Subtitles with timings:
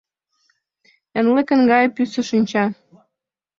[1.19, 2.65] Янлыкын гай пӱсӧ шинча—